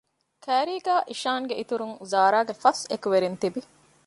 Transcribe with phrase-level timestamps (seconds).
[0.43, 3.61] ކައިރީގައި އިޝާންގެ އިތުރުން ޒާރާގެ ފަސް އެކުވެރިން ތިވި